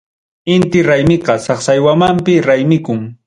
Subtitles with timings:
[0.53, 3.01] Inti raymiqa Saksaywamanpi raymikun.